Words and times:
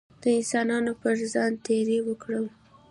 د 0.21 0.23
انسانانو 0.37 0.91
پر 1.01 1.15
ځان 1.33 1.51
تېری 1.65 1.99
وکړي. 2.03 2.43